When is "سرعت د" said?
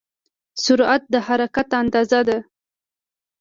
0.63-1.15